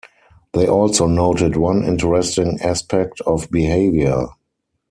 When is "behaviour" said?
3.51-4.29